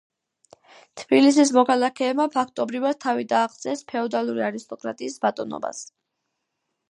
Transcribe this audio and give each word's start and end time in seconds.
თბილისის 1.01 1.51
მოქალაქეებმა 1.57 2.25
ფაქტობრივად 2.37 2.99
თავი 3.05 3.27
დააღწიეს 3.33 3.85
ფეოდალური 3.93 4.45
არისტოკრატიის 4.49 5.19
ბატონობას. 5.27 5.85